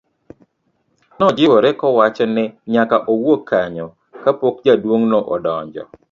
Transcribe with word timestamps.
nojiwore 1.17 1.69
kowacho 1.79 2.25
ni 2.35 2.45
nyaka 2.73 2.97
owuog 3.11 3.41
kanyo 3.49 3.87
ka 4.23 4.31
pok 4.39 4.55
jaduong' 4.65 5.07
no 5.11 5.19
odonjo 5.33 5.83